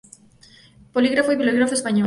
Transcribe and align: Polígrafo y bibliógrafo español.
Polígrafo 0.93 1.31
y 1.31 1.35
bibliógrafo 1.35 1.75
español. 1.75 1.99